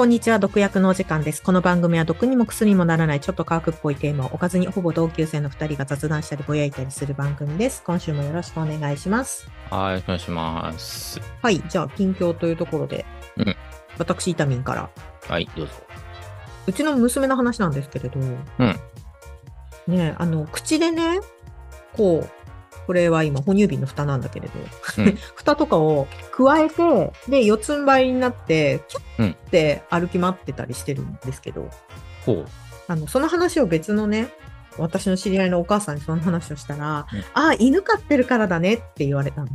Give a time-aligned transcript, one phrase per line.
[0.00, 1.42] こんにちは、毒薬のお時間です。
[1.42, 7.82] この番組は毒にも薬にもならないちょっと科学っぽいテーマをおかずにほぼ同級生の2人が雑談したりぼやいたりする番組です。
[7.84, 9.50] 今週もよろしくお願いします。
[9.68, 11.20] はい、お願いします。
[11.42, 13.04] はい、じゃあ近況というところで、
[13.36, 13.56] うん
[13.98, 14.88] 私、イタミンから、
[15.28, 15.72] はい、どうぞ。
[16.66, 18.38] うちの娘の話なんですけれど、うん
[19.86, 21.20] ねあの、口でね、
[21.92, 22.30] こう、
[22.90, 24.54] これは今、哺乳瓶の蓋なんだけれど、
[24.98, 31.70] うん 蓋とかを加えて、で、四つん這いになって、キュッて歩き回ってたりしてるんですけど、
[32.26, 32.46] ほう。
[32.88, 34.30] あの、その話を別のね、
[34.76, 39.48] 私の知り合いのお母さんにその話をしたら、うんあ、犬飼ってるからだねって言われたの。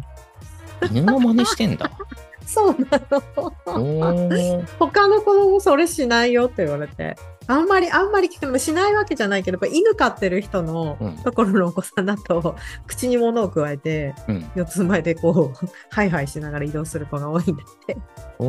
[0.90, 1.92] 犬の真似してんだ。
[2.46, 4.64] そうなの。
[4.80, 7.16] 他の子供それしないよって言われて。
[7.48, 12.56] あんまり、あんまり聞くのもしないわけじゃないけど、やっぱ犬飼ってる人のうんところのお子さんだと、
[12.88, 14.52] 口に物を加えて、うん。
[14.56, 17.98] 四つ前でこう、ハイハイしながら移動する子が多いんだって。
[18.40, 18.46] お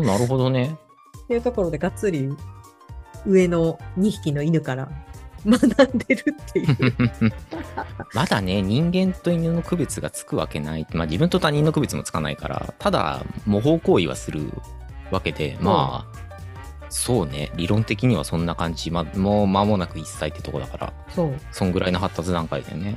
[0.00, 0.76] ー、なるほどね。
[1.24, 2.28] っていうところでがっつり
[3.26, 4.88] 上の2匹の犬から
[5.46, 6.94] 学んでるっていう。
[8.14, 10.86] まだね、人間と犬の区別がつくわけない。
[10.92, 14.50] まあ自分と他人の区別もつかないから、ただ模倣行為はする
[15.10, 16.22] わけで、まあ、
[16.88, 18.90] そうね、理論的にはそんな感じ。
[18.90, 22.96] まあ、もう間もなく1歳ってとこだから、そう、そんぐらいの発達段階でね。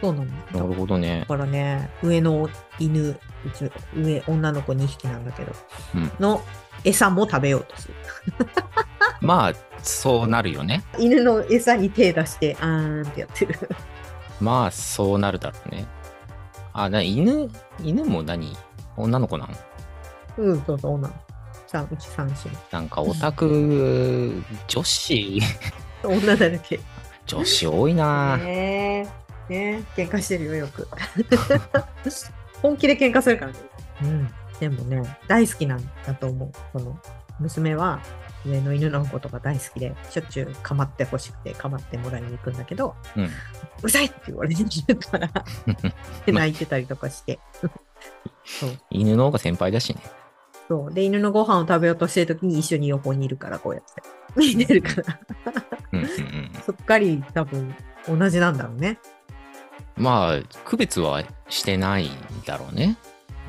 [0.00, 0.26] そうなの。
[0.26, 1.26] なるほどねだ。
[1.26, 3.18] からね、上の犬、
[3.96, 5.52] 上、女の子2匹なんだけど、
[5.94, 6.42] うんの
[6.84, 7.94] 餌も食べようとする。
[9.20, 9.52] まあ、
[9.82, 10.82] そうなるよね。
[10.98, 13.58] 犬の餌に手出して、あーんってやってる。
[14.40, 15.86] まあ、そうなるだろうね。
[16.72, 17.48] あ、な、犬、
[17.80, 18.56] 犬も何？
[18.96, 19.54] 女の子なの
[20.38, 21.32] うん、そうそう、女の子。
[21.66, 22.34] さあ、うち3姉
[22.70, 25.36] なんかオタク、女子、
[26.02, 26.08] 妹。
[26.08, 26.80] 女だらけ。
[27.26, 28.44] 女子多いなぁ。
[28.44, 29.08] ね
[29.48, 30.88] え、ねえ、喧嘩してるよ、よく。
[32.60, 33.58] 本気で喧嘩するからね。
[34.02, 34.34] うん。
[34.60, 36.52] でもね、大好きなんだと思う。
[36.72, 36.98] この
[37.40, 38.00] 娘は
[38.46, 43.24] 上の犬のことが大好きで、しょっちゅう構ってほしくて構ってもらいに行くんだけど、うん。
[43.24, 43.28] う
[43.82, 45.28] るさいって言われてるから、
[46.26, 47.38] で 泣いてたりとかして。
[48.44, 48.70] そう。
[48.90, 50.02] 犬の方が先輩だしね。
[50.68, 50.92] そう。
[50.92, 54.02] で、犬のご飯を食べようとしてるときに一緒に横にいるから、こうやって。
[54.36, 55.20] 見てるから。
[55.92, 56.52] うんうんうん。
[56.64, 57.74] そっかり多分
[58.08, 58.98] 同じなんだろうね。
[59.96, 62.10] まあ、区別はしてないん
[62.46, 62.96] だろうね。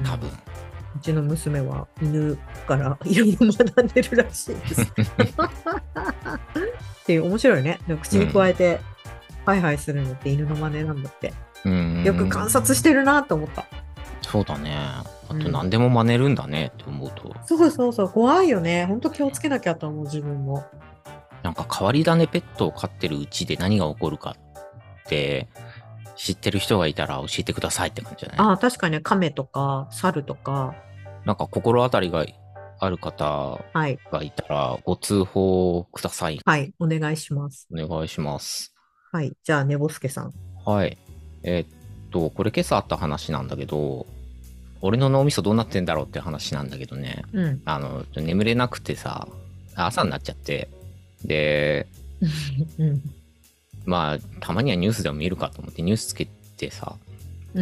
[0.04, 0.30] 多分。
[0.30, 0.34] う
[1.04, 2.38] ちの娘は犬
[2.68, 4.82] からいろいろ学んでるらしいです。
[7.04, 7.80] っていう面白いね。
[8.02, 8.80] 口に加えて、
[9.46, 11.34] ハイハイするのって犬の真似なんだって。
[11.66, 12.04] うん。
[12.04, 13.66] よく観察してるなと思った。
[14.22, 14.76] そうだね。
[14.76, 18.86] あうんと何でも真似るんだねって思うと、そうそうそう、怖いよね。
[18.86, 20.66] ほんと気をつけなきゃと思う、自分も。
[21.44, 25.50] なんか変わり種ペットを飼ってるうちで何が起こるかって、
[26.16, 30.76] 知ってる人がいたら教えてくださいって感じじゃないああ、確かにね、亀とか猿とか、
[31.26, 32.26] なんか心当たりが
[32.80, 36.40] ある方はい、がいたらご通報ください。
[36.46, 37.68] はい、お願いします。
[37.72, 38.74] お願いします。
[39.12, 40.34] はい、じゃあ、ねぼすけさん。
[40.66, 40.98] はい。
[41.44, 41.68] えーっ
[42.12, 44.06] と、これ今朝あった話なんだけど、
[44.82, 47.24] 俺の脳みそどうなってんだろうって話なんだけどね。
[47.32, 47.62] うん。
[47.64, 49.28] あの、眠れなくてさ、
[49.76, 50.70] 朝になっちゃって、
[51.24, 51.88] で、
[52.80, 53.02] うん
[53.86, 56.26] まあ、たまにはニュースでも見るかと思ってニュースつけ
[56.58, 56.96] てさ、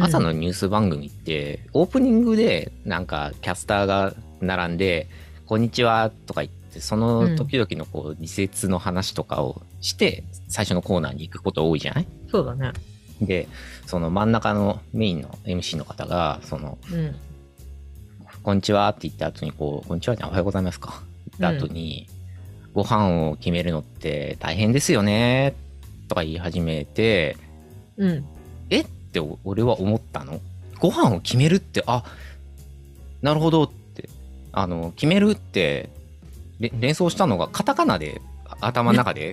[0.00, 5.08] 朝のニュース番組って、オープニングでなんかキャスターが並んで、
[5.46, 12.06] こんにちはとか言って、その時々のこう、時節の話とかをして、最初のコーナーに行くこと多いじゃない？
[12.30, 12.72] そうだね。
[13.20, 13.48] で、
[13.86, 17.14] その真ん中のメインの MC の方が、その、うん。
[18.42, 21.02] こんにちはって言った後に、こう、こんにちはじゃんおはようございますか。
[21.38, 22.08] 言った後に、
[22.72, 25.54] ご飯を決めるのって大変ですよね、
[26.08, 27.36] とか言い始めて、
[27.98, 28.24] うん。
[28.70, 28.80] え？
[28.80, 30.40] って俺は思ったの？
[30.78, 32.04] ご飯を決めるって、あ、
[33.20, 34.08] なるほどって、
[34.52, 35.90] あの、決めるって、
[36.58, 38.20] れ連想したのがカタカナで、
[38.60, 39.32] 頭の中で、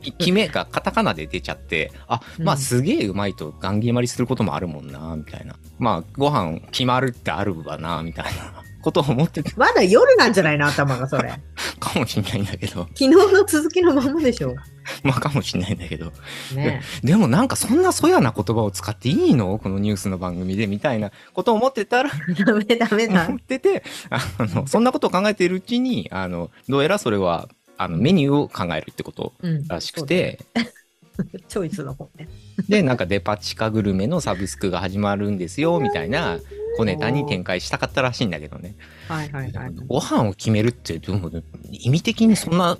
[0.00, 5.56] き 決めがカタカナで出ちゃって、あ、まあうんすげえうまいとガン決まりすることもあるもんな、みたいな。
[5.78, 11.32] まあご飯決まるってあるわな、みたいなことを思ってたまだ夜なんじゃないの頭がそれ。
[11.88, 14.54] かもしんないんだけど、昨日の続きのままでしょ。
[15.02, 16.12] まあかもしんないんだけど、
[16.54, 19.58] ねでもなんかそんなそやな言葉を使っていいの？
[19.58, 22.10] このニュースの番組でみたいなことを思ってたら、
[22.46, 23.36] ダメダメだ思。
[23.36, 30.38] ってて、あの、そんなことを考えているうちに、あの、どうやらそれは、あの、メニューを考えるってことうんらしくて、
[31.48, 32.28] チョイスの方ね。
[32.68, 36.38] で、なんかデパ地下グルメのサブスクが始まるんですよ、みたいな
[36.76, 38.76] 小ネタに展開したかったらしいんだけどね。
[39.08, 39.72] はいはいはい。
[39.86, 41.30] ご飯を決めるって、でも
[41.70, 42.76] 意味的にそんな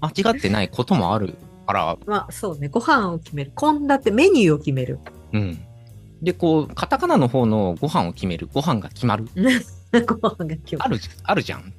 [0.00, 1.34] 間違ってないこともある
[1.66, 3.52] から、まあそうね、ご飯を決める。
[3.58, 4.98] 献立、メニューを決める。
[5.32, 5.58] うん。
[6.22, 9.26] で、こう、カタカナの方のご飯を決める、ご飯が決まる。
[10.06, 11.72] ご飯が今日ある、あるじゃん。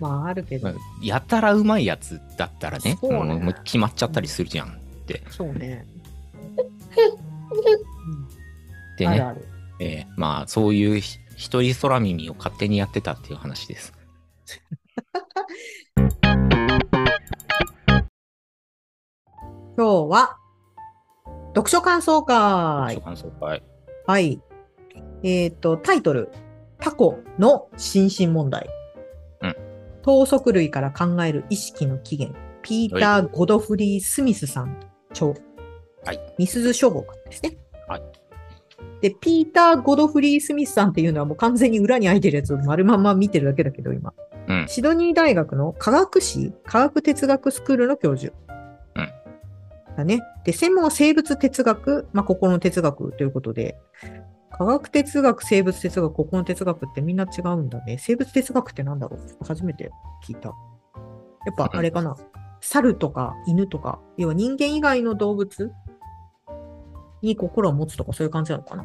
[0.00, 0.72] まああるけど、
[1.02, 4.70] やたらうまいやつだったらね、そうねもう決まっちゃったりするじゃんっ
[5.06, 5.22] て。
[5.30, 5.86] そうね。
[8.98, 9.48] でね、あるある。
[9.80, 13.92] えーまあ、そういうひ一人空耳を勝手にやってたっていう話です。
[19.76, 20.36] 今日は、
[21.48, 23.00] 読書感想会。
[23.00, 23.62] 感想会。
[24.06, 24.40] はい。
[25.24, 26.30] えっ、と、タイトル、
[26.78, 28.68] タコの心身問題。
[29.40, 29.56] うん
[30.02, 32.38] 等足類から考える意識の起源。
[32.62, 34.78] ピーター・ゴドフリー・スミスさん
[35.10, 35.28] 著。
[36.04, 36.34] はい。
[36.38, 37.56] ミスズ書房ですね。
[39.04, 39.10] はい。
[39.10, 44.12] で、ピーター・ゴドフリー・スミスさんっていうのはもう完全に裏に空いてるやつを丸まんま見てるだけだけど、今。
[44.48, 44.66] うん。
[44.68, 48.34] シドニー大学の科学史科学哲学スクールの教授。
[48.96, 49.08] うん
[49.96, 50.22] だね。
[50.44, 53.78] で、専門は生物哲学、まあ、心の哲学ということで、
[54.50, 57.98] 科学哲学、生物哲学、心の哲学ってみんな違うんだね。
[57.98, 59.44] 生物哲学ってなんだろう？
[59.44, 59.90] 初めて
[60.26, 60.48] 聞いた。
[60.48, 60.54] や
[61.52, 62.16] っぱあれかな？
[62.60, 65.72] 猿とか犬とか、要は人間以外の動物
[67.24, 68.84] に心を持つとかそういう感じなのかな？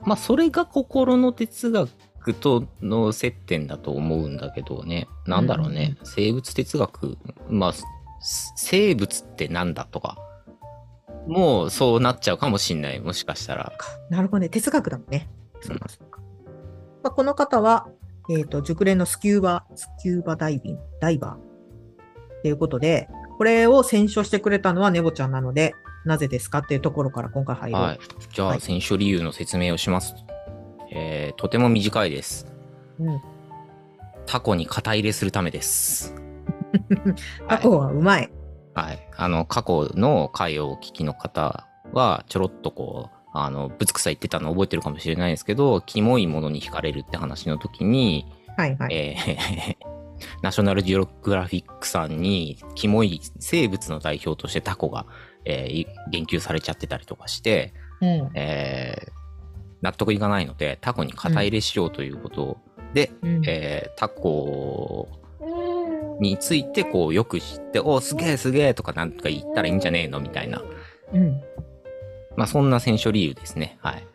[0.00, 1.90] まあ、それが心の哲学
[2.34, 5.08] との接点だと思うんだけどね。
[5.26, 5.96] なんだろうね。
[6.04, 7.18] 生物哲学、
[7.48, 7.84] まあ、す
[8.56, 10.18] 生物ってなんだとか。
[11.26, 13.00] もうそうなっちゃうかもしんない。
[13.00, 13.72] もしかしたら。
[14.10, 14.48] なるほどね。
[14.48, 15.28] 哲学だもんね。
[15.60, 16.20] そうかそうか。
[17.02, 17.88] まあ、この方は、
[18.30, 21.34] えっ、と、熟練のスキューバ、スキューバダイビング、ダイバー。
[21.34, 23.08] っていうことで、
[23.38, 25.74] これを選書してくれたのはネボちゃんなので、
[26.06, 27.76] なぜですかっていうところから今回入る。
[27.76, 27.98] はい。
[28.32, 30.14] じゃあ、はい選書理由の説明をします。
[30.92, 32.46] えーとても短いです。
[33.00, 33.20] うん。
[34.24, 36.14] タコに肩入れするためです。
[37.48, 38.30] タコはうまい。
[38.74, 39.08] はい。
[39.16, 48.26] あの、過去の回をお聞きの方は、ちょろっとこう、あの、ぶつくさ言ってたの覚えてるかもしれないですけど、キモいものに惹かれるって話の時に、
[48.56, 48.94] はいはい。
[48.94, 49.76] えー
[50.42, 55.06] ナショナルジオグラフィックさんに、キモい生物の代表としてタコが、
[55.46, 58.30] えーい言及されちゃってたりとかして、うん。
[58.34, 59.16] えー
[59.82, 62.58] 納得いかないので、タコに肩入れしようということ
[62.94, 65.08] で、うんえータコ
[66.18, 70.62] についてこうよく知って、おすげえすげえとかなんとか言ったらいいんじゃねえのみたいな。
[71.12, 71.40] うん。
[72.36, 73.78] まあそんな選書理由ですね。
[73.80, 74.06] はい。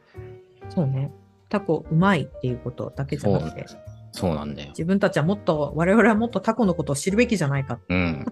[0.70, 1.12] そうね。
[1.48, 3.66] タコうまいっていうことだけじゃなくて、
[4.12, 4.70] そうなんだよ。
[4.70, 7.80] 自分たちはもっと、我々はもっとタコのことを知るべきじゃないか。
[7.90, 8.26] うん。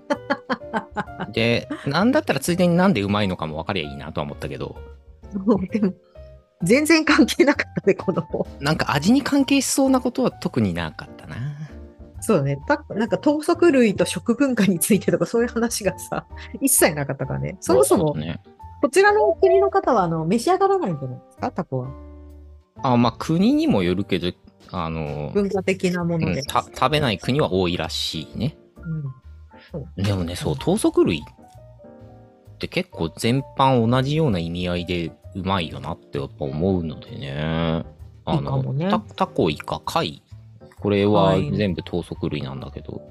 [1.32, 4.76] で、なんだったらついでになんでうまいのかも分かりゃいいなとは思ったけど、
[5.72, 5.94] でも、
[6.64, 8.46] 全然関係なかったね、この子。
[8.60, 11.38] なんか味に関係しそうなことは特になかったな。
[12.22, 12.60] そうだね。
[12.68, 16.26] たなんか等足類と食文化についてとかそういう話がさ、
[16.62, 17.58] 一切なかったからね。
[17.62, 18.42] そもそもう、ね。
[18.82, 21.90] こちらの国の方は、あの、召し上がらないんじゃないですか、タコは。
[22.84, 24.32] あ、まあ国にもよるけど、
[24.72, 26.42] あの、文化的なもうので。
[26.42, 28.58] んた食べない国は多いらしいね。
[28.78, 30.04] うん。
[30.04, 31.24] でもね、そう、等足類
[32.56, 37.86] って結構全般同じような意味合いでうまいよなってやっぱ思うのでね。
[38.26, 40.22] あいいかもねタタコ、イカ、貝。
[40.80, 43.02] これははい全部等足類なんだけど。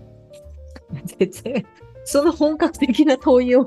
[1.19, 1.67] 全然、
[2.05, 3.65] その本格的な問いを、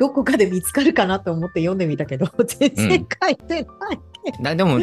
[0.00, 4.42] どこかで見つかるかなと思って読んでみたけど、全然書いてない。
[4.42, 4.80] なでも、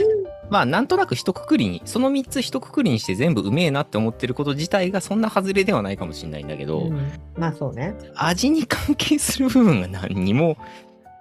[0.49, 7.95] まあなんとなく一括りに、その3つ一括りにして全部うめえなって思ってること自体がそんな外れではないかもしれないんだけど、うんまあそうね。
[8.15, 10.57] 味に関係する部分が何にも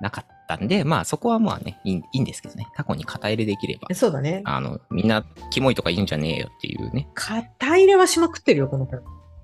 [0.01, 2.67] なかったんで、まあそこはまあね、いいんですけどね。
[2.75, 3.95] タコに肩入れできれば。
[3.95, 4.43] そうだね。
[4.45, 7.09] あの、みんな、キモいとか言うんじゃねえよっていうね。
[7.15, 8.97] 肩入れはしまくってるよ、この子。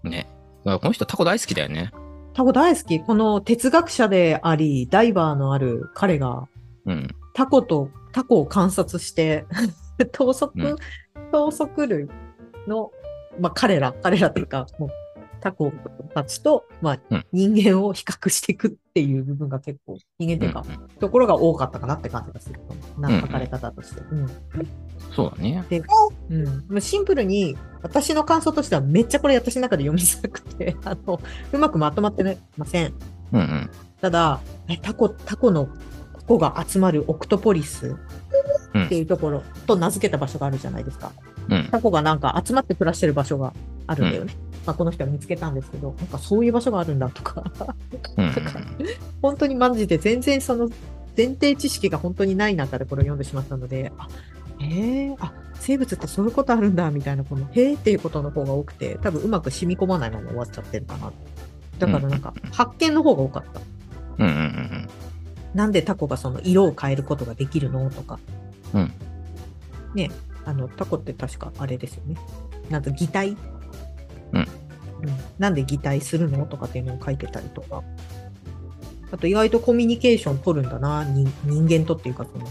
[0.03, 0.29] ね。
[0.65, 1.93] この人タコ大好きだよね。
[2.33, 3.01] タコ大好き。
[3.01, 6.49] この哲学者であり、ダイバーのある彼が、
[6.87, 7.09] うん。
[7.35, 9.45] タコと、タコを観察して、
[10.13, 10.77] 等足、うん
[11.33, 12.09] 等足類
[12.69, 12.93] の、
[13.41, 14.91] まあ彼ら、彼らというか、もう
[15.41, 15.73] タコ
[16.15, 22.61] たちと、まあうん人間を比較していくっていう部分が結構、人間というか、うんうんところが多かったかなって感じがする。
[22.99, 24.01] な書かれ方として。
[24.01, 24.27] うん
[25.15, 25.65] そうだね。
[25.69, 25.83] で、
[26.31, 31.21] うん、シンプルに私の感想としてはめっちゃこれ私の中で読みづらくて、 あの、
[31.53, 32.95] うまくまとまってません。
[33.33, 33.71] うんうん。
[34.01, 35.69] ただ、えタコ、タコの
[36.27, 37.97] コが集まるオクトポリス
[38.87, 41.13] っていうところと名付けた場所があるじゃないですか。
[41.49, 41.69] うん。
[41.71, 43.53] タコがなんか集まって暮らしてる場所が
[43.87, 44.35] あるんだよね。
[44.67, 47.45] まあ、この人は見つけたんですけど、なんかそういう場所があるんだとか、
[48.17, 48.35] うんうん
[49.23, 50.69] 本当にマジで全然その
[51.17, 54.09] 前提知識が本当にない中でこれを読んでしまったので、あ、
[54.59, 61.13] へえ、あ、生物ってそういうことあるんだみたいな、このへえっていうことの方が多くて、多分うまく染み込まないまま終わっちゃってるかな。
[61.79, 63.61] だからなんか発見の方が多かった。
[64.25, 64.89] うんうんうんうん。
[65.55, 68.19] なんでタコがその色を変えることができるのとか。
[68.75, 68.93] うん。
[69.95, 70.11] ね、
[70.45, 72.17] あの、タコって確かあれですよね。
[72.71, 73.37] なんと擬態
[74.33, 74.47] うんうん。
[75.39, 77.83] なんで擬態するのとかっていうのを書いてたりとか。
[79.13, 82.47] あと意外とコミュニケーション取るんだな、人人間とっていうかその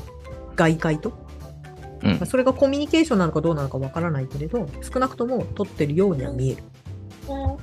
[0.56, 1.12] 外界と。
[2.04, 2.26] うんまあ。
[2.26, 6.64] それがコミュニケーションなのかどうなのかわからないけれど、少なくとも取ってるようには見える。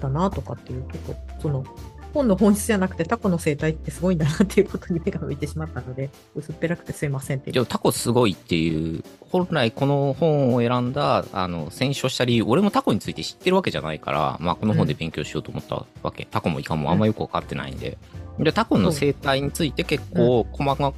[0.01, 1.65] だなとかっていうとこ、その
[2.13, 7.55] 本の本質じゃなくてタコの生態ってすごいんだなっていうことに目が向いてしまったので、薄っぺらくてすいませんっていう。
[7.55, 16.27] でもタコすごいっていう、本来この本を選んだ、あの、選書した理由、俺もタコについて知ってるわけじゃないから、まあこの本で勉強しようと思ったわけ。
[16.31, 17.99] タコもイカもあんまよくわかってないんで。
[18.39, 20.95] で、タコの生態について結構細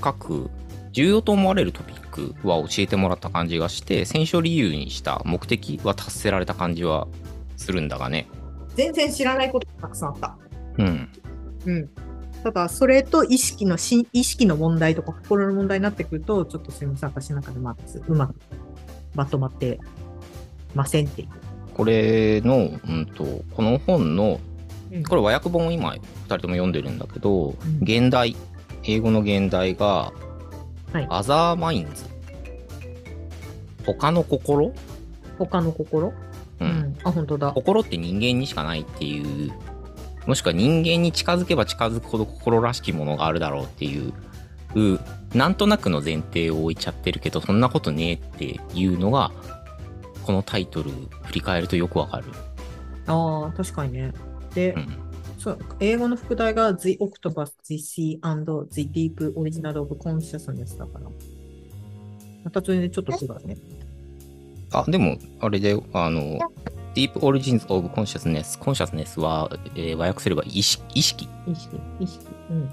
[0.00, 0.50] かく、
[0.92, 7.06] 重要と思われるトピックは教えてもらった感じがして、選書理由にした目的は達せられた感じは
[7.56, 8.26] するんだがね。
[8.74, 10.38] 全然知らないことがたくさんあった。
[10.78, 11.08] うん。
[11.66, 11.90] うん。
[12.42, 18.34] ただ、それと意識のし、意識の問題とか心の問題になってくると、ちょっとすみません、私の中でまずうまく
[19.14, 19.80] まとまって
[20.74, 21.28] ませんっていう。
[21.74, 24.40] これの、うんと、この本の
[24.92, 28.36] うんこれ和訳本を今2人とも読んでるんだけど、ん現代
[28.84, 30.12] 英語の現代が
[30.92, 32.04] はい「アザーマインズ」
[33.84, 34.72] 他の心、
[35.38, 36.12] 他の心？
[36.60, 37.52] うんあ、本当だ。
[37.52, 39.52] 心って人間にしかないっていう
[40.26, 44.12] もしくは人間に近づけば近づくほど心らしきものがあるだろうっていう
[44.74, 45.00] う
[45.34, 49.32] なんとなくの前提を置いちゃってるけどそんなことねえっていうのが
[50.24, 50.90] このタイトル
[51.24, 52.24] 振り返るとよくわかる、
[53.06, 54.12] ああ、確かにね。
[54.54, 54.98] で、うん、
[55.38, 61.06] そう英語の副題が The Octopus, the Sea and the Deep Original of Consciousness だから。
[62.44, 63.56] またそれでちょっと違うね。
[64.72, 66.38] あ、でも、あれで、あの、
[66.96, 68.58] Deep Origins of Consciousness。
[68.58, 72.26] Consciousness は、えー和訳すれば意識、意識、意識、意識。
[72.50, 72.70] うん。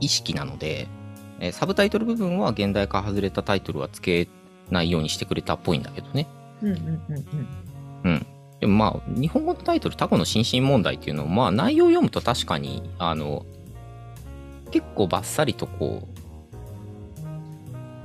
[0.00, 0.86] 意識なので、
[1.40, 4.30] えーサブタイトル部分は現代化外れたタイトルは付け
[4.70, 6.28] ないようにしてくれたっぽいんだけどね。
[6.60, 6.86] うんうんうん
[8.04, 8.10] うん。
[8.10, 8.26] うん。
[8.60, 13.44] でもまあ、日本語のタイトル、タコの心身問題っていうのを、まあ、内容を読むと確かに、あの、
[14.70, 16.11] 結構バッサリとこう、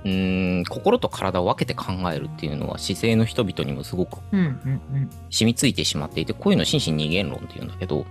[0.08, 4.20] うーん、心と体を分けて考えるっていうのは姿勢の人々にもすごく。
[4.32, 8.06] 染みついてしまっていて、こういうの心身二元論っていうんだけど、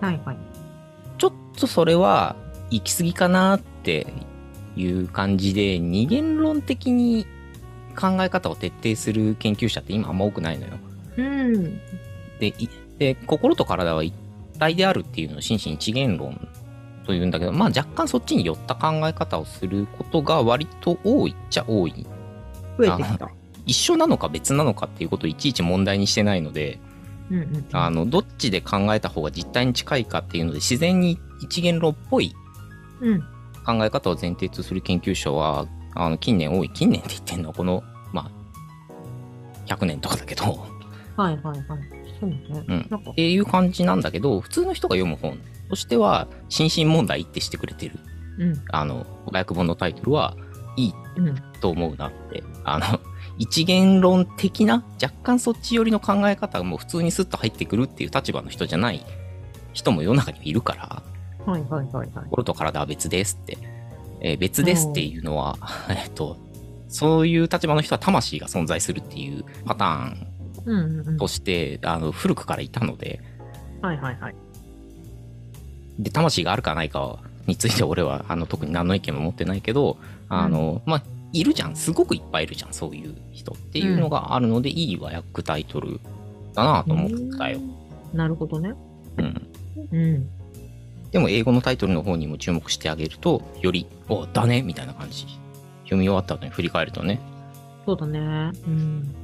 [0.00, 0.36] はいはい。
[1.18, 2.36] ちょっとそれは
[2.70, 4.06] 行き過ぎかなって
[4.76, 7.26] いう感じで、二元論的に
[7.98, 10.72] 考え方を徹底する研究者って今あんま多くないのよ。
[11.16, 11.80] うん。
[12.38, 14.14] で心と体は一
[14.58, 16.48] 体であるっていうのを心身一元論
[17.10, 22.06] というんだけど、まあ若干そっちに寄った考え方をすることが割と多いっちゃ多い。
[22.78, 23.28] 増えてきた。
[23.66, 26.78] 一緒なのか別なのかっていうことをいちいち問題にしてないので、
[27.28, 27.66] うんうんうん。
[27.72, 32.32] あの、どっちで考えた方が実態に近いかっていうので、自然に一元論っぽい
[33.00, 33.20] うん。
[33.66, 36.70] 考え方を前提とする研究者は、あの、近年多い。
[36.70, 38.30] 近年って言ってんのはこの、ま
[39.66, 40.44] あ、100年とかだけど、
[41.16, 41.64] はいはいはい。
[42.20, 42.64] そうね。
[42.68, 45.38] うんなんかっ、ていう感じなんだけど、普通の人が読む本
[45.70, 47.98] としては、心身問題ってしてくれてる、
[48.38, 48.64] うん。
[48.70, 50.36] あの、和訳本のタイトルは
[50.76, 51.36] いいうん。
[51.60, 53.00] と思うなって、あの、
[53.38, 59.04] 一元論的な、若干そっち寄りの考え方がもう普通にスッと入ってくるっていう立場の人じゃない
[59.72, 61.02] 人も世の中にはいるから、
[61.46, 62.24] はいはいはいはい。
[62.30, 63.58] 心と体は別ですって、
[64.20, 65.56] えー別ですっていうのは、
[65.88, 66.36] えっと、
[66.88, 70.26] そういう立場の人は魂が存在するっていうパターン
[70.66, 71.16] うんうんうん。
[71.16, 73.22] として、あの古くからいたので、
[73.80, 74.34] はいはいはい。
[76.00, 81.02] で、魂があるかないかについて俺はあの特に何の意見も持ってないけど、あの、まあ、
[81.32, 81.76] いるじゃん。
[81.76, 82.72] すごくいっぱいいるじゃん。
[82.72, 86.00] そういう人っていうのがあるので、いい和訳タイトル
[86.54, 87.60] だなと思ったよ。
[88.12, 88.74] なるほどね。
[89.18, 89.48] うん。
[89.92, 90.28] うん。
[91.10, 95.26] でも英語のタイトルの方にも注目してあげると、より、お、だねみたいな感じ。
[95.84, 97.20] 読み終わった後に振り返るとね。
[97.86, 98.18] そうだね。
[98.66, 99.14] うん。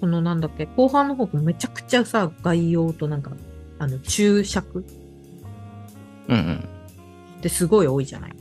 [0.00, 3.32] このなんだっけ、後半の方めちゃくちゃさ、概要となんか、
[3.78, 4.84] あの、注釈
[6.28, 6.64] うんうん。
[7.38, 8.32] ってすごい多いじゃない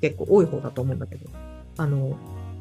[0.00, 1.30] 結構多い方だと思うんだけど。
[1.78, 2.16] あの、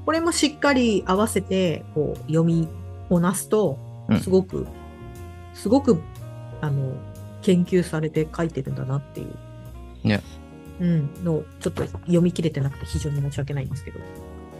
[0.05, 2.67] これもしっかり合わせて、こう、読み
[3.09, 3.77] こなすと
[4.11, 4.67] うん、すごく、
[5.53, 6.01] すごく、
[6.59, 6.93] あの、
[7.41, 10.07] 研究されて書いてるんだなっていう。
[10.07, 10.21] ね。
[10.79, 11.23] うん。
[11.23, 13.99] の、ちょっと読み切れてなくて非常に申し訳ないんですけど。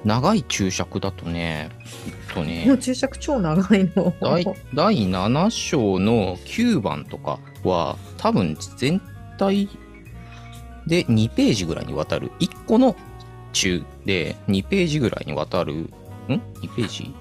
[0.03, 1.69] 長い注釈だとね、
[2.07, 4.13] えっともうね、注釈超長いの。
[4.19, 9.00] 第第7章の9番とかは、多分全
[9.41, 9.67] 体
[10.86, 12.95] で2ページぐらいにわたる、1個の
[13.53, 15.89] 中で2ページぐらいにわたる、ん
[16.27, 16.41] ?2
[16.75, 17.13] ページ？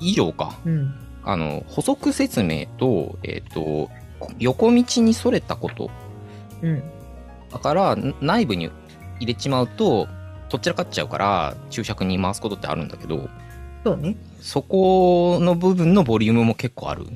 [0.00, 0.58] 以上か。
[0.64, 0.94] うん。
[1.24, 3.90] あの、補足説明と、えっ、と、
[4.38, 5.90] 横道にそれたこと。
[6.62, 6.82] うん。
[7.50, 8.70] だから、ん内部に
[9.20, 10.06] 入れちまうと、
[10.50, 13.28] どちらかっちゃうから、注釈に回すことってあるんだけど、
[13.84, 14.16] そうね。
[14.40, 17.06] そこの部分のボリュームも結構ある。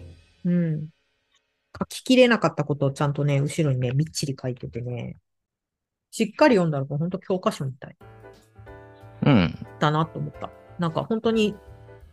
[0.45, 0.89] うん。
[1.81, 5.17] 書ききれなかったことをちゃんとね、後ろにね、みっちり書いててね、
[6.11, 7.97] しっかり読んだらもう本当教科書みたい
[9.23, 9.67] うん。
[9.79, 10.51] だなと思った。
[10.79, 11.55] なんか本当に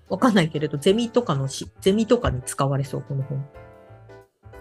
[0.10, 3.46] わかんないけれど、ゼミとかのし、ゼミとかに使われそう、この本。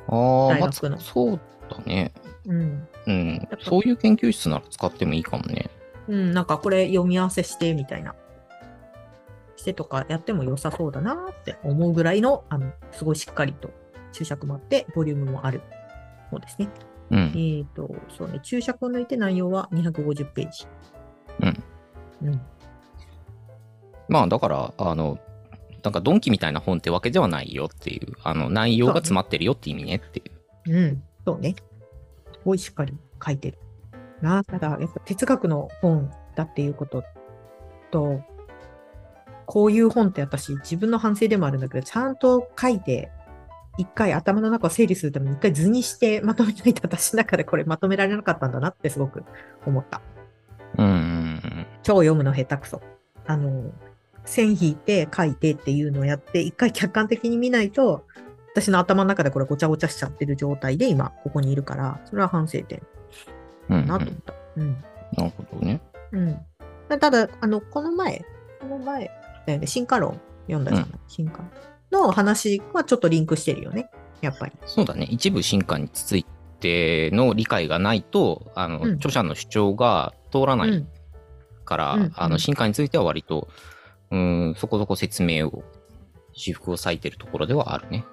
[0.09, 2.13] ああ、まあ、そうだね。
[2.47, 2.89] うん。
[3.07, 3.49] うん。
[3.61, 5.71] そういう研究室なら使ってもいいかもね。
[6.09, 8.15] うん、なんかこれ読み合わせしてみたいな。
[9.57, 13.71] してとかやっても良さそうだなって思うぐらいの、あの、すごいしっかりと
[14.17, 15.61] 注釈もあって、ボリュームもある
[16.31, 16.69] 方ですね。
[17.11, 17.33] うん。
[17.37, 20.67] えっ、と、そうね、注釈を抜いて内容は250ページ。
[21.41, 22.29] うん。
[22.29, 22.41] うん。
[24.09, 25.19] まあだから、あの、
[25.83, 30.23] なんかドンキみたいな本ってわけではないよっていう、あの、内容が詰まってるよって意味ねってい
[30.73, 30.77] う。
[30.79, 31.03] うん。
[31.27, 31.55] そうね。
[32.33, 32.95] すごいしっかり
[33.25, 33.59] 書いてる。
[34.23, 37.05] なただ、やっぱ哲学の本だっていうこと
[37.91, 38.21] と、
[39.45, 43.13] こういう本って私、自分の反省でもあるんだけど、ちゃんと書いて、
[43.79, 49.25] 一回頭の中を整理するために一回図にしてまとめないと私の中でこれまとめられなかったんだなってすごく
[49.67, 50.01] 思った。
[50.79, 51.67] うんうんうん。
[51.83, 52.81] 超読むの下手くそ。
[53.27, 53.73] あの、
[54.25, 58.05] 線引いて書いてっていうのをやって、一回客観的に見ないと、
[58.53, 62.83] 私の頭の中でこれごちゃごちゃしちゃってる状態で今ここにいるから、それは反省点
[63.69, 64.35] うんうんだなと思った。
[64.57, 64.73] うん。
[65.17, 65.81] なるほどね。
[66.13, 66.39] うん。
[66.89, 68.25] ただ、あの、この前、
[68.61, 69.11] この前、
[69.47, 71.43] だよね、進化論読んだじゃない、う進化
[71.97, 73.91] の話はちょっとリンクしてるよね。
[74.21, 74.53] やっぱり。
[74.67, 75.07] そうだね。
[75.11, 76.27] 一部進化につい
[76.61, 80.89] ての理解がないと、あの、うん著者の主張が通らないうん。
[81.65, 83.49] から、うんあの、進化については割と、
[84.11, 85.65] うん、そこそこ説明を、
[86.33, 88.05] 私服を割いてるところではあるね。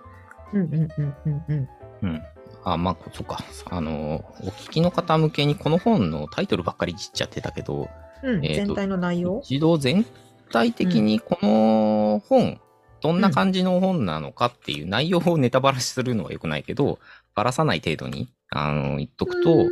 [0.53, 1.69] うんうんうんうんうん。
[2.03, 2.21] うん。
[2.63, 3.39] あ、まあ、そっか。
[3.69, 7.89] あの、お聞きの方向けにこの本のタイトルばっかりいじっちゃってたけど、
[8.23, 9.41] 全体の内容？
[9.43, 10.05] 一度全
[10.51, 12.59] 体的にこの本、
[13.03, 16.99] どんな感じの本なのかっていう内容をネタバラしするのは良くないけど、
[17.35, 19.65] ばらさない程度に、あの、言っとくと、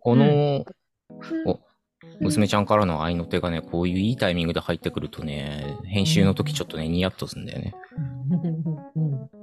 [0.00, 0.64] この、
[1.44, 1.60] お、
[2.20, 7.74] 娘ちゃんからの愛の手がね、こういういいタイミングで入ってくるとね、編集の時ちょっとね、ニヤッとするんだよね。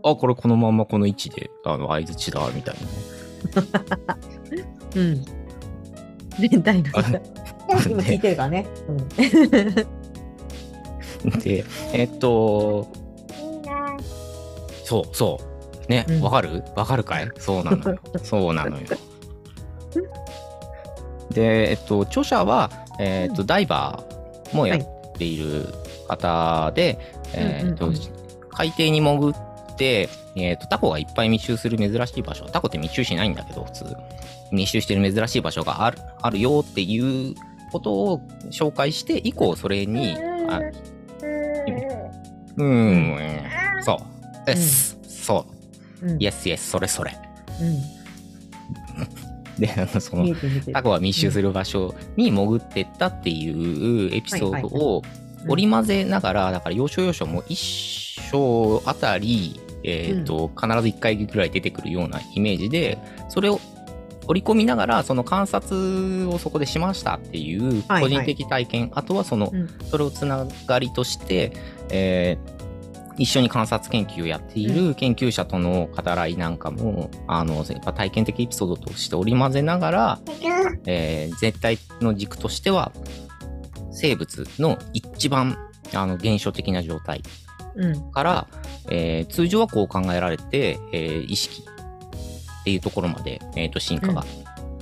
[0.04, 2.82] あ、これこのまんまこの位置で、あの、相づちだ、みたいな
[4.58, 4.66] ね。
[4.96, 5.24] うん。
[6.50, 7.04] 全体のあ
[7.86, 8.66] 今聞いてるからね。
[11.24, 11.40] うん。
[11.40, 13.05] で、えっと、
[14.86, 15.40] そうそ
[15.88, 15.92] う。
[15.92, 16.64] ねうん、わかる？
[16.76, 17.30] わかるかい？
[17.38, 18.00] そうなのよ。
[18.24, 18.88] そうなのよ。
[21.32, 24.80] で、えっと、著者は、えっと、ダイバーもやっ
[25.18, 25.68] ている
[26.08, 26.98] 方で、
[27.34, 28.04] えっとうんうんうん、
[28.52, 32.46] 海底に潜って、えっと、タコがいっぱい密集する珍しい場所。
[32.46, 33.86] タコって密集しないんだけど、普通。
[34.52, 37.36] 密集してる珍しい場所がある、あるよっていう
[37.72, 38.22] ことを
[38.52, 40.16] 紹介して、以降それに、
[40.50, 40.60] あ
[42.58, 43.98] うーん、そう。
[44.46, 44.98] です。
[45.08, 45.46] そ
[46.02, 46.08] う。
[46.08, 46.22] うん。
[46.22, 47.18] イエスイエス、それそれ。
[47.62, 47.96] うん。
[49.60, 50.36] で、あの、その
[50.74, 55.02] タコが密集する場所に潜ってったっていうエピソードを
[55.48, 62.98] 織り交ぜながら、だから要所要所も一章あたり、えっ、と、必ず1回ぐらい出てくるようなイメージで、
[63.30, 63.60] それを
[64.28, 71.54] 織り込みながら、その観察をそこでしましたっていうはい個人的体験、あとはその、うんそれをつながりとして、
[71.90, 72.56] えー
[73.18, 80.20] 一緒に観察研究をやっている研究者との語らいなんかも、あの、やっぱ体験的エピソードとして織り交ぜながら、
[80.86, 82.92] えー全体の軸としては、
[83.92, 85.58] 生物の一番、
[85.94, 87.22] あの、現象的な状態
[87.76, 88.12] うん。
[88.12, 88.48] から、
[88.90, 91.64] えー通常はこう考えられて、えー意識
[92.62, 94.26] っていうところまで、えーと進化が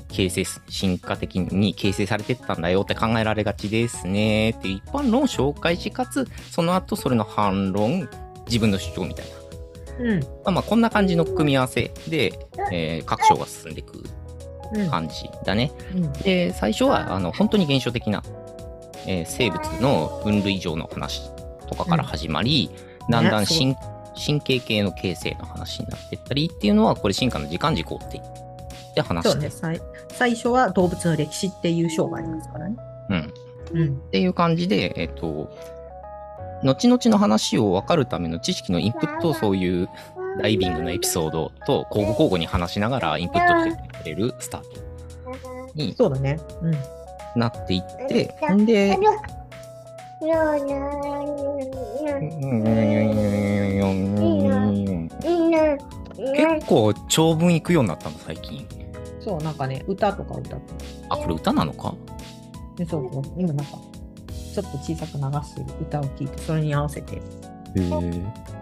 [0.10, 8.08] 形成す、進化的に形成されてったんだよって考えられがちですねって一般論を紹介し、かつ、その後それの反論、
[8.48, 9.26] 自分の主張みたい
[10.00, 10.06] な。
[10.06, 10.20] うん。
[10.20, 12.34] まあ、まあこんな感じの組み合わせで、
[12.72, 14.04] えー各章が進んでいく
[14.76, 14.90] うん。
[14.90, 15.72] 感じだね。
[15.94, 16.14] うん。
[16.14, 18.24] で、最初は、あの、本当に現象的な、
[19.06, 21.30] えー生物の分類上の話
[21.68, 22.70] とかから始まり、
[23.10, 23.76] だんだんねすご神
[24.16, 29.80] 神経系の形成の話になっていったりっていうのは、これ進化の時間軸を追っていって話して、そうね。
[29.80, 32.76] 最最初は動物の歴史っていう章がありますからね。
[33.10, 33.34] うん。
[33.74, 33.94] うん。
[33.96, 35.50] っていう感じで、えっ、と、
[36.64, 39.90] 後々の話を分かるための知識のインプットをそういう
[40.42, 44.68] ダイビングのエピソードと交互交互に話しながらインプットしてくれるスタート
[45.76, 46.40] にそうだね。
[46.62, 46.76] うん。
[47.40, 48.98] なっていって、んで、
[56.36, 58.68] 結構長文いくようになったの最近
[59.20, 60.74] そう、なんかね、歌とか歌って。
[61.10, 61.96] あこれ歌なのか？
[62.76, 63.24] でそうそう。
[63.38, 63.78] 今なんか、
[64.54, 67.16] ちょっと小さく流してる歌を聴いて、それに合わせて。
[67.16, 67.20] へ
[67.76, 68.54] え。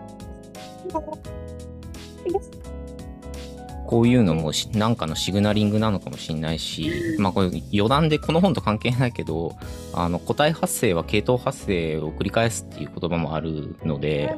[3.85, 9.57] こういうのもしなんかのシグナリングなのかもしれないし、まあこれ余談でこの本と関係ないけど、
[9.93, 14.33] あの個体発生は系統発生を繰り返すっていう言葉もあるので、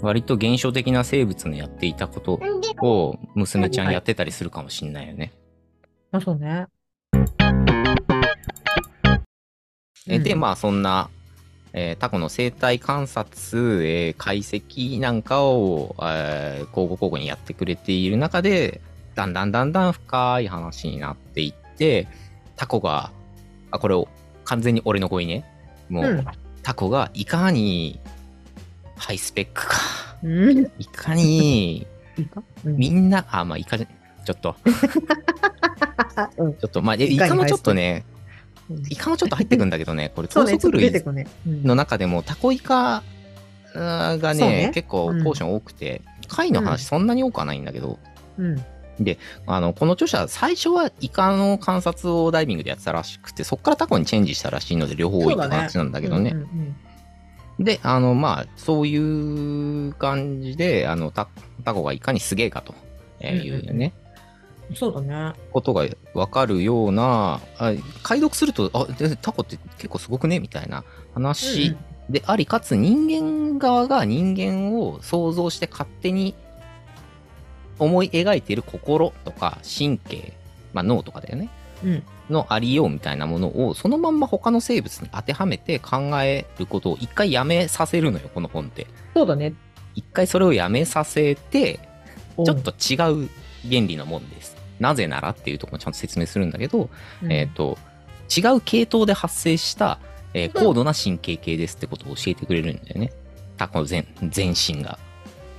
[0.00, 2.40] 割と現象的な生物のやっていたこと
[2.80, 5.34] を娘ちゃんやってたりするかもしれないよね。
[6.10, 6.68] あ、そうね。
[10.08, 10.40] うん。
[10.40, 11.10] まあそんな、
[11.72, 18.80] えータコの生態観察、えー解析なんかを、えー交互交互にやってくれている中で、
[19.14, 22.08] だんだんだんだん深い話になっていって、
[22.56, 23.10] タコが、
[23.70, 24.08] あ、これを
[24.44, 25.44] 完全に俺の声ね。
[25.88, 26.24] もう、うん。
[26.62, 28.00] タコがいかに
[28.96, 29.76] ハイスペックか、
[30.22, 30.70] うん。
[30.78, 31.86] いかに
[32.64, 34.56] みんな、あ、まあいかじ、ちょっと、
[36.38, 36.54] うん。
[36.54, 38.15] ちょっと、まあ、えいかにイカもちょっとね、うん
[38.88, 40.92] イカもちょっと入ってくんだけどね、 これ、高速類
[41.46, 43.02] の中でもタコイカ
[43.74, 44.70] がねね。
[44.74, 46.66] 結構ポーション多くて、貝のうん。
[46.66, 47.98] 話そんなに多くはないんだけど、
[48.38, 48.56] うん。
[49.46, 56.30] あのこの著者最初はイカの観察をダイビングでやってたらしくてそこからタコにチェンジしたらしいので両方多いって話なんだけどね。
[56.30, 56.76] うんうん
[57.58, 61.26] であのまあそういう感じであのタ
[61.64, 62.74] タコがいかにすげえかと
[63.24, 64.05] いうね、うん
[64.74, 65.32] そうだね。
[65.52, 71.76] ことが分かるようなあ解読するとあでタコって結構すごくねみたいな話、
[72.10, 76.34] でありかつ人間側が人間を想像して勝手に
[77.78, 80.32] 思い描いている心とか神経、
[80.72, 81.50] まあ、脳とかだよね
[81.84, 82.02] うん。
[82.30, 89.54] のありようみたいなものをそのまんま他の生物に当てはめて考えることを一回やめさせるのよこの本ってそうだね。
[89.94, 91.78] 一回それをやめさせて
[92.36, 93.28] ちちょっと違う
[93.68, 96.90] 原理のもんですなぜならっていうところもちゃんと説明するんだけど、
[97.28, 97.78] えっ、と、
[98.34, 99.98] 違う系統で発生した、
[100.34, 103.12] えー高度な神経系ですってことを教えてくれるんだよね。
[103.56, 104.98] タコの全全身が。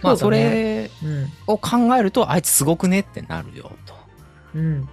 [0.02, 1.28] まあ、それうん。
[1.48, 3.96] を考えると、あいつすごくねってなるよと。
[4.54, 4.90] うん。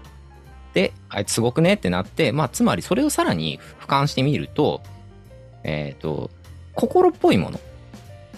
[0.73, 4.83] で、あいつすごくねってなって、まあ、つまりそれをさらに俯瞰してみると、
[5.63, 6.31] えっ、と、
[6.75, 7.61] 心っぽいもの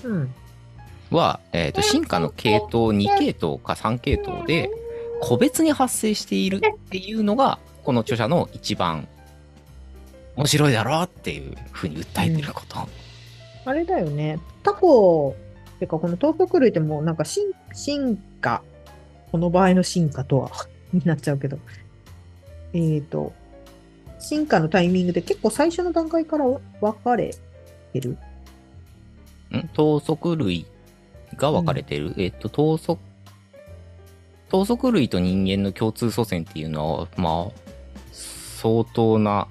[0.05, 0.35] うん。
[1.11, 4.71] は、えー、と進化の系統2系統か3系統で
[5.21, 9.09] 個別に発生しているっていうのがこの著者の一番
[10.37, 12.87] 面白いだろうっていうふうに訴えてること、
[13.65, 14.39] あれだよね。
[14.63, 15.35] タコ、
[15.81, 18.63] てかこの東極類ってもうなんか進進化、
[19.33, 20.51] この場合の進化とは
[20.93, 21.59] になっちゃうけど、
[22.75, 23.33] えっ、と、
[24.19, 26.61] 進化のタイミングで結構最初の段階から分
[27.03, 27.35] かれ
[27.93, 28.11] てる？
[29.57, 29.69] ん？
[29.73, 30.67] 頭足類
[31.37, 32.99] が分かれてる、えっ、と頭足
[34.49, 37.67] 頭足類と人間の共通祖先っていうのはまあ
[38.13, 39.49] 相当な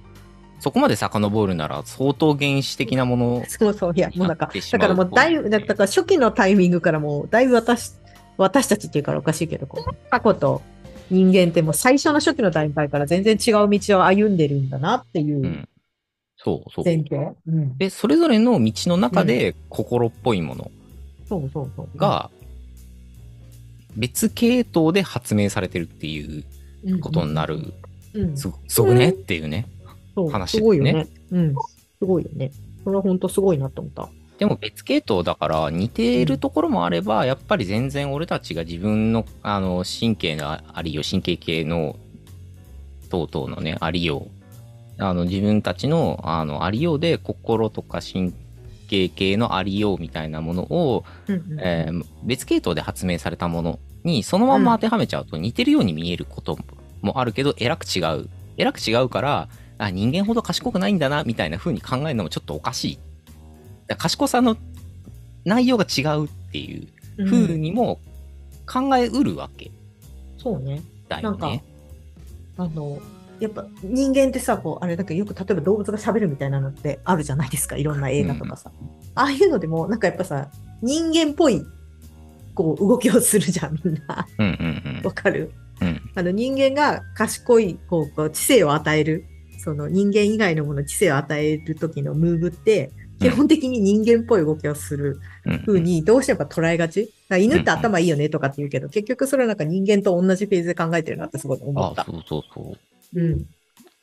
[0.60, 7.92] そこまで遡るなら相当原始的なもの そうそう、いや、もうなんかだからもうだいぶ、だから初期のタイミングからもうだいぶ私、
[8.38, 10.64] 私たちっていうからおかしいけど、こうタコと
[11.12, 15.70] 人間ってもう最初の初期の段階から全然違う道を歩んでるんだなっていううん
[16.38, 17.16] そうそう前提。
[17.48, 17.78] うん。
[17.78, 20.72] でそれぞれの道の中で心っぽいもの
[21.28, 21.98] そうそうそう。
[21.98, 22.30] が
[23.96, 26.44] 別系統で発明されてるっていう
[26.86, 27.74] うんことになる、
[28.14, 29.68] うん、すすごくねっていうね
[30.16, 31.08] そう話すごいよですね。
[31.32, 31.56] うん。
[32.00, 32.52] すごいよね。
[32.84, 34.10] これは本当すごいなと思った。
[34.40, 41.98] でも別系統だから似ているところもあれば、やっぱり全然俺たちが自分のあの神経のありよう神経系の
[43.10, 44.28] 等々のねありよ
[45.00, 48.34] うあの自分たちのあのありようで心とか神
[48.86, 51.60] 経系のありようみたいなものを、うんうん。
[51.60, 56.58] えー別系統で発明されたものにそのまんま当てはめちゃうと似てるように見えること
[57.02, 58.30] もあるけどえらく違う。
[58.58, 63.00] えらく違うからあ人間ほど賢くないんだなみたいな風に考えるのもちょっとおかしい。
[63.88, 64.58] だ賢さの
[65.44, 66.88] 内容が違うっていう
[67.26, 68.00] 風にも
[68.66, 69.72] 考えうるわけ。
[70.38, 70.82] そうね。
[71.08, 71.64] だよね。
[72.58, 73.00] あの、
[73.40, 77.78] やっぱ人間ってさ、こう、あれだけどよく例えば動物が喋るみたいなのってあるじゃないですか。
[77.78, 78.72] いろんな映画とかさ。
[79.16, 80.50] ああいうのでも、なんかやっぱさ、
[80.82, 81.62] 人間っぽい、
[82.54, 84.28] こう、動きをするじゃん、みんな。
[84.40, 85.52] うんうんわかる？
[85.82, 89.26] うんあの人間が賢いこうこう知性を与える
[89.60, 95.20] その人間以外のものに知性を与える時のムーブって基本的に人間っぽい動きをする
[95.68, 97.14] うんうにどうしてもやっぱ捉えがち？
[97.30, 102.04] 犬って頭いいよねとかって言うけど結局それはなんか人間と同じフェーズで考えてるなってすごい思った。
[102.04, 102.78] あそうそうそう
[103.14, 103.46] うん、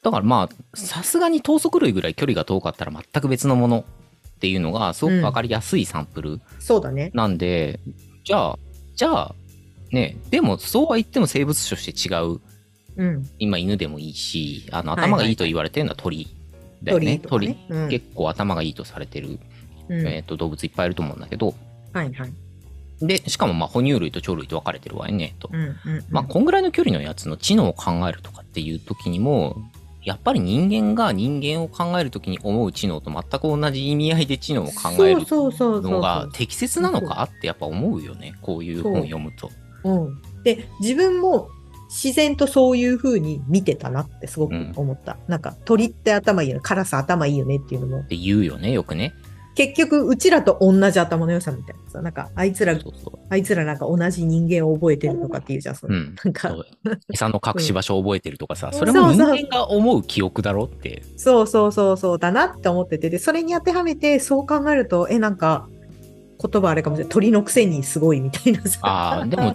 [0.03, 3.85] だからまあさすがに等足類ぐらい距離が遠かったら全く別のもの
[4.37, 7.11] っていうのがすごく分かりやすいサンプルそうだね。
[7.15, 7.81] なんで、
[8.25, 8.59] じゃあ
[8.95, 9.35] じゃあ
[9.91, 12.41] ねでもそうは言っても生物種として違う
[12.97, 13.29] うん。
[13.39, 16.29] 今犬でもいいし、あの、頭がいいと言われてるのは鳥
[16.83, 17.21] だよね。
[17.27, 19.39] 鳥とかねうん結構頭がいいとされてる、
[19.89, 20.07] うん。
[20.07, 21.55] えっと動物いっぱいいると思うんだけど、
[21.93, 22.33] はいはい。
[23.07, 25.51] で、しかもまあ哺乳類と鳥類と分かれてるわよね、と。
[25.53, 26.05] うんうんうん。
[26.11, 29.57] まあ、こんぐらいの距離のやつの知能を考えるとかっていう時にも、
[30.05, 38.35] やっぱり人間が人間を考える時に思う知能と全く同じ意味合いで知能を考えるのが適切なのかってやっぱ思うよね。
[38.43, 39.51] こういう本読むと。
[39.85, 40.23] うん。
[40.43, 41.49] で、自分も
[41.89, 45.19] 自然とそういう風に見てたなってすごく思った。
[45.29, 49.15] なんか鳥って頭いいよね、カラス頭いいよねっていうのも、って言うよね、よくね。
[49.55, 53.19] 結局うちらと同じ頭の良さみたいなさ、なんかあいつら、そうそう。
[53.29, 56.17] あいつらなんか同じ人間を覚えてるとかっていうじゃん、そのうん。
[56.25, 56.57] なんか
[57.13, 61.03] 餌の隠し場所を覚えてるとかさ、うんそれも人間が思う記憶だろって。
[61.17, 65.69] そうそうそうそうだなって思ってて、で、それに当てはめて、そう考えると、え、なんか、
[66.51, 67.13] 言葉あれかもしれない。
[67.13, 68.81] 鳥のくせにすごいみたいなさ。
[68.83, 69.55] ああ、でも、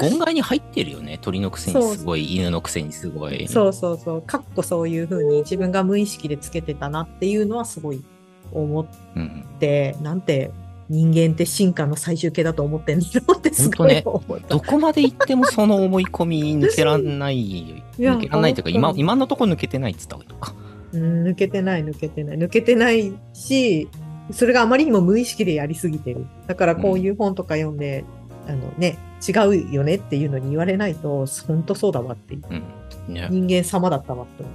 [0.00, 1.18] 言外に入ってるよね。
[1.20, 3.46] 鳥のくせにすごい、犬のくせにすごい。
[3.48, 4.22] そうそうそう。
[4.22, 8.02] かっこそういう風に自分が無意識でつけてたなっていうのはすごい
[8.54, 8.86] 思っ
[9.16, 9.44] うん。
[9.58, 10.50] て、なんて
[10.88, 14.48] 人間って進化の最終形だと思ってんだろうってすごい思った。
[14.48, 17.82] どこまで行ってもその思い込み抜けらんない。
[17.98, 20.54] 抜けらんないというか、今、今のところ抜けてないって言った方がいいのか。
[20.92, 22.36] うん、抜けてない抜けてない。
[22.36, 23.88] 抜けてないし、
[24.30, 26.26] それがあまりにも無意識でやりすぎてる。
[26.46, 28.04] だからこういう本とか読んで、
[28.46, 32.42] あのね、違うよねっていうのに言われないと、本当そうだわっていう。
[32.50, 33.14] うん。
[33.14, 33.28] ね。
[33.30, 34.50] 人間様だったわって思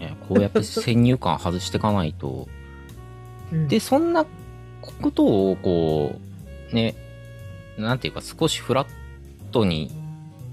[0.00, 2.48] ねこうやって先入観外していかないと。
[3.52, 3.56] う。
[3.56, 3.68] うん。
[3.68, 4.26] で、そんな
[5.02, 6.18] ことを、こ
[6.72, 6.94] う、ね、
[7.76, 8.88] なんていうか、少しフラッ
[9.52, 9.90] トに、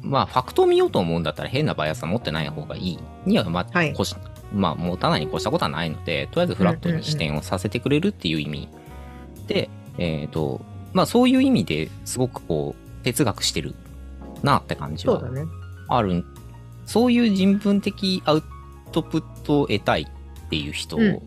[0.01, 2.99] まあ、ファクトを見ようと思うんだったら変なバイアスは持ってない方がいい。
[3.25, 3.93] には、まあ、はい。
[4.53, 8.69] まあ、持たないに越したことはないので、とりあえずフラットに視点をさせてくれるっていう意味。
[9.47, 10.62] で、えっ、と、
[10.93, 13.75] まあ、そういう意味ですごくこう、哲学してる
[14.43, 15.21] なって感じは。
[15.88, 16.23] ある、
[16.86, 18.43] そういう人文的アウ
[18.91, 21.21] トプットを得たいっていう人うん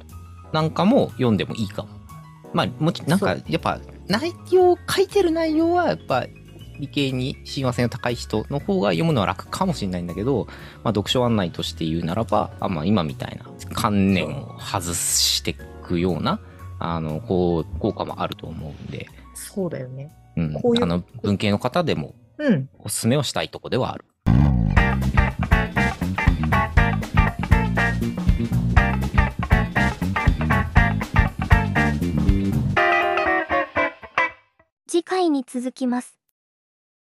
[0.52, 1.88] なんかも読んでもいいかも。
[2.52, 6.26] まあ、もちなんか、やっぱ、内容、書いてる内容は、やっぱ、
[6.80, 10.46] 理系に親和性の高い人の方が読むのは楽かもしれないんだけど、
[10.84, 16.40] まあ、読書案内として言うならば、あまあ、今みたいな観念を外していくような、
[16.78, 20.12] あの、こう、効果もあると思うんで、そうだよね。
[20.36, 22.68] うんこういうあの、文系の方でもうん。
[22.78, 24.04] おすすめをしたいとこではある。
[34.88, 36.17] 次回に続きます。